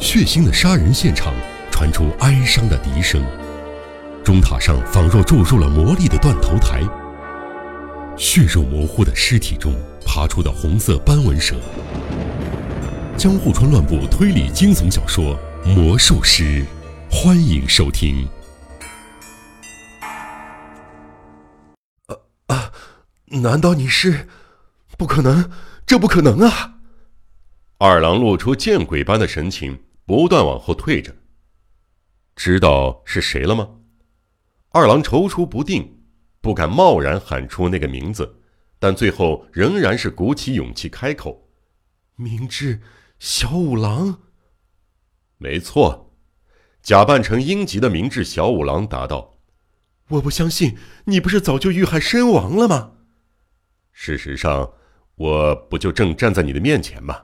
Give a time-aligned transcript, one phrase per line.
[0.00, 1.32] 血腥的杀人现场
[1.70, 3.24] 传出哀伤的笛声，
[4.24, 6.82] 钟塔上仿若注入了魔力的断头台。
[8.16, 9.72] 血肉模糊的尸体中
[10.04, 11.56] 爬出的红色斑纹蛇。
[13.16, 15.38] 江户川乱步推理惊悚小说
[15.74, 16.42] 《魔术师》，
[17.08, 18.28] 欢迎收听。
[22.06, 22.16] 啊
[22.48, 22.72] 啊！
[23.26, 24.28] 难道你是？
[24.98, 25.48] 不可能，
[25.86, 26.73] 这不可能啊！
[27.78, 31.14] 二郎露出见鬼般的神情，不断往后退着。
[32.36, 33.68] 知道是谁了吗？
[34.70, 35.92] 二郎踌躇不定。
[36.40, 38.42] 不敢贸然喊出那个名字，
[38.78, 41.48] 但最后仍然是鼓起勇气开口
[42.16, 42.82] ：“明智
[43.18, 44.20] 小五郎。”
[45.38, 46.14] 没错，
[46.82, 49.38] 假扮成英吉的明智小五郎答道
[50.08, 52.92] ：“我不相信，你不是早就遇害身亡了吗？”
[53.90, 54.74] 事实上，
[55.14, 57.22] 我不就正站在你的面前吗？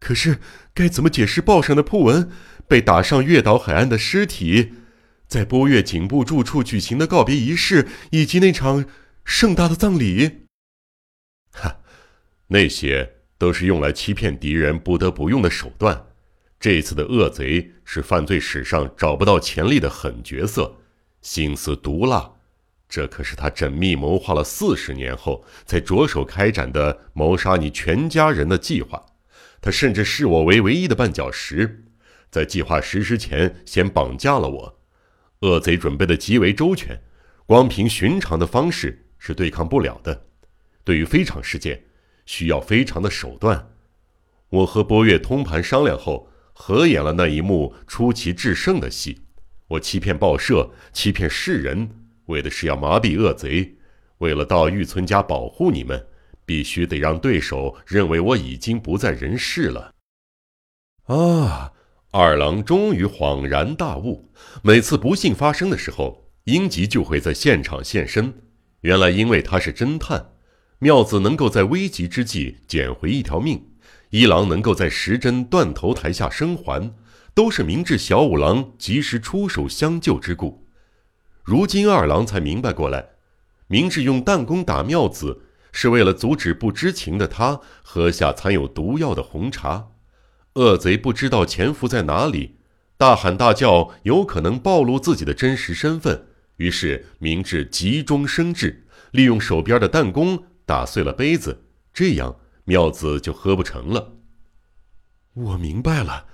[0.00, 0.38] 可是
[0.74, 2.28] 该怎么解释报上的铺文？
[2.66, 4.72] 被打上月岛海岸的尸体？
[5.28, 8.84] 在波月警部住处举行的告别仪式，以及那场
[9.24, 10.46] 盛大的葬礼，
[11.52, 11.78] 哈，
[12.48, 16.06] 那些都是用来欺骗敌人不得不用的手段。
[16.58, 20.78] 这次的恶贼是犯罪史上找不到潜力的狠角色，
[21.22, 22.32] 心思毒辣，
[22.88, 29.06] 这可是他缜密谋划了四十年后才着手开展的谋杀你全家人的计划。
[29.60, 31.84] 他甚至视我为唯一的绊脚石，
[32.30, 34.80] 在计划实施前先绑架了我。
[35.40, 37.00] 恶贼准备的极为周全，
[37.46, 40.26] 光凭寻常的方式是对抗不了的。
[40.84, 41.84] 对于非常事件，
[42.26, 43.70] 需要非常的手段。
[44.48, 49.20] 我和波月通盘商量后，合演了那一幕出奇制胜的戏。
[49.68, 51.90] 我欺骗报社，欺骗世人，
[52.26, 53.76] 为的是要麻痹恶贼。
[54.18, 56.06] 为了到玉村家保护你们，
[56.50, 59.94] 必须得让对手认为我已经不在人世了。
[61.04, 61.70] 啊！
[62.10, 68.34] 二郎终于恍然大悟，每次不幸发生的时候，英吉就会在现场现身。
[68.80, 70.32] 原来，因为他是侦探，
[70.80, 73.68] 妙子能够在危急之际捡回一条命，
[74.08, 76.92] 一郎能够在时针断头台下生还，
[77.32, 80.66] 都是明智小五郎及时出手相救之故。
[81.44, 83.10] 如今二郎才明白过来，
[83.68, 89.88] 明智用弹弓打妙子，是为了阻止不知情的他喝下藏有毒药的红茶。
[90.54, 92.56] 恶贼不知道潜伏在哪里，
[92.96, 96.26] 大喊大叫，有可能暴露自己的真实身份。
[96.56, 101.64] 于是明智急中生智，利用手边的弹弓打碎了杯子，
[101.94, 104.14] 这样妙子就喝不成了。
[105.32, 106.26] 我明白了，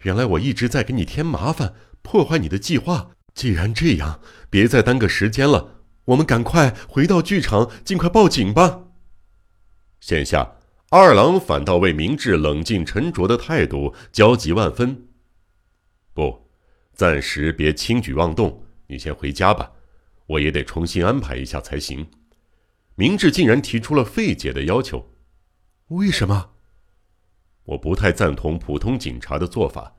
[0.00, 3.12] 原来我一直在给你添麻烦，破坏你的计划。
[3.32, 4.20] 既然这样，
[4.50, 5.79] 别再耽搁时间了，
[6.10, 8.88] 我们赶快回到剧场，尽快报警吧。
[10.00, 10.56] 现下。
[10.92, 15.06] 二郎反倒为明智冷静沉着的态度焦急万分。
[16.12, 16.50] 不，
[16.92, 19.70] 暂时别轻举妄动，你先回家吧，
[20.26, 22.08] 我也得重新安排一下才行。
[22.96, 25.14] 明智竟然提出了费解的要求，
[25.90, 26.50] 为什么？
[27.62, 29.94] 我不太赞同普通警察的做法。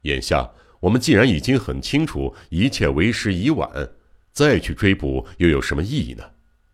[0.00, 3.92] 眼下我们既然已经很清楚一切为时已晚，
[4.32, 6.24] 再去追捕又有什么意义呢？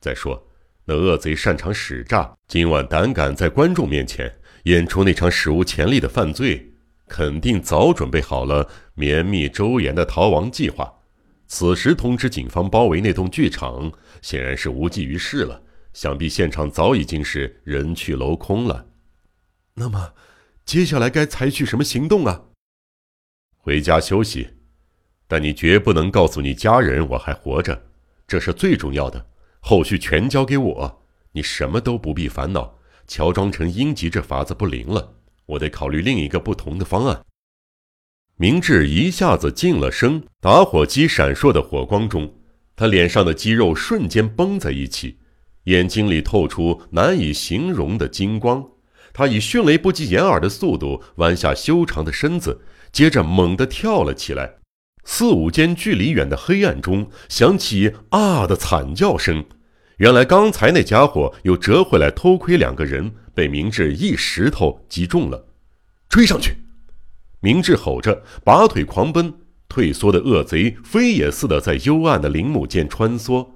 [0.00, 0.46] 再说。
[0.86, 4.34] 那恶贼擅长使诈，今晚胆敢在观众面前
[4.64, 6.72] 演出那场史无前例的犯罪，
[7.06, 10.92] 肯定早准备好了绵密周延的逃亡计划。
[11.46, 15.62] 此时通知警方包围那栋剧场，显然是无济于事了。
[15.92, 18.86] 想必现场早已经是人去楼空了。
[19.74, 20.14] 那么，
[20.64, 22.44] 接下来该采取什么行动啊？
[23.56, 24.48] 回家休息，
[25.30, 27.80] 但你绝不能告诉你家人我还活着，
[28.26, 29.24] 这是最重要的。
[29.60, 32.80] 后续全交给我，你什么都不必烦恼。
[33.06, 35.14] 乔装成英吉这法子不灵了，
[35.46, 37.24] 我得考虑另一个不同的方案。
[38.38, 42.34] 明智一下子静了声，打火机闪烁的火光中，
[42.74, 45.18] 他脸上的肌肉瞬间绷在一起，
[45.64, 48.68] 眼睛里透出难以形容的金光。
[49.12, 54.59] 他以迅雷不及掩耳的速度弯下修长的身子，接着猛地跳了起来。
[55.04, 59.44] 四五间距离远的黑暗中响起“啊”的惨叫声。
[59.96, 65.46] 原来刚才那家伙又折回来偷窥两个人，被明智一石头击中了。
[66.08, 66.56] 追上去！
[67.40, 69.34] 明智吼着，拔腿狂奔。
[69.68, 73.46] 退缩的恶贼飞也似的在幽暗的林木间穿梭。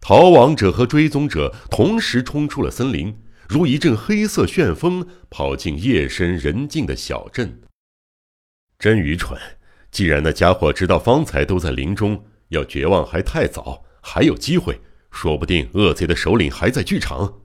[0.00, 3.18] 逃亡者和追踪者同时冲出了森林，
[3.48, 7.60] 如一阵黑色旋风跑进夜深人静的小镇。
[8.78, 9.36] 真愚蠢！
[9.90, 14.80] 既然那家伙知道方才都在林中，要绝望还太早，还有机会。
[15.10, 17.40] 说不定恶贼的首领还在剧场。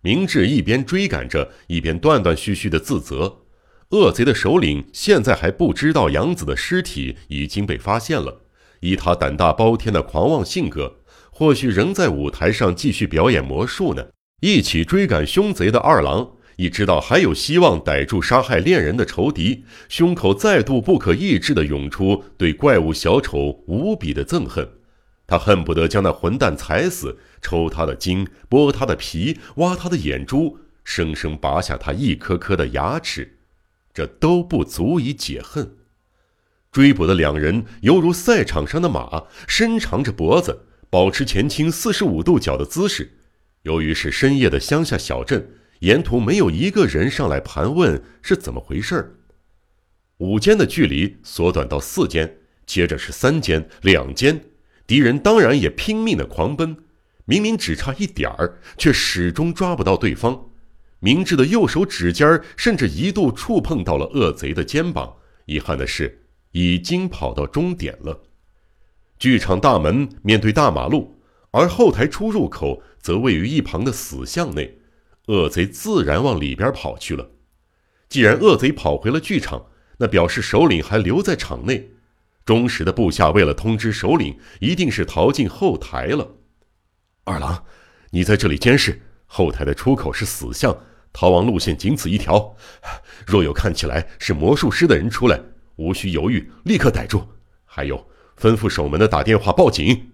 [0.00, 3.42] 明智一边追赶着，一边断断续续的自责。
[3.90, 8.42] 恶贼的首领现在还不知道杨子的尸体已经被发现了。
[8.80, 10.96] 以他胆大包天的狂妄性格，
[11.30, 14.08] 或许仍在舞台上继续表演魔术呢。
[14.40, 24.68] 一起追赶凶贼的二郎，已知道还有希望逮住杀害恋人的仇敌，胸口再度不可抑制地涌出对怪物小丑无比的憎恨。
[25.26, 33.38] 他恨不得将那混蛋踩死，抽他的筋，剥他的皮，挖他的眼珠，生生拔下他一颗颗的牙齿。
[33.92, 35.76] 这都不足以解恨。
[36.70, 43.12] 追捕的两人犹如赛场上的马，伸长着脖子，保持前倾四十五度角的姿势。
[43.62, 45.48] 由于是深夜的乡下小镇，
[45.84, 49.16] 沿途没有一个人上来盘问是怎么回事儿。
[50.16, 54.46] 五间的距离缩短到四间，接着是三间、两间，
[54.86, 56.74] 敌人当然也拼命的狂奔。
[57.26, 60.48] 明明只差一点儿，却始终抓不到对方。
[61.00, 65.16] 明智的右手指尖甚至一度触碰到了恶贼的肩膀。
[65.44, 66.22] 遗憾的是，
[66.52, 68.22] 已经跑到终点了。
[69.18, 71.20] 剧场大门面对大马路，
[71.50, 74.78] 而后台出入口则位于一旁的死巷内。
[75.26, 77.30] 恶贼自然往里边跑去了。
[78.08, 79.66] 既然恶贼跑回了剧场，
[79.98, 81.90] 那表示首领还留在场内。
[82.44, 86.36] 忠实的部下为了通知首领，一定是逃进后台了。
[87.24, 87.64] 二郎，
[88.10, 90.76] 你在这里监视，后台的出口是死巷。
[91.12, 92.56] 逃亡路线仅此一条，
[93.24, 95.40] 若有看起来是魔术师的人出来，
[95.76, 97.26] 无需犹豫，立刻逮住。
[97.64, 100.10] 还有，吩咐守门的打电话报警。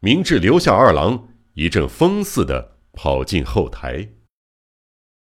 [0.00, 4.10] 明智留下二郎，一阵风似的跑进后台。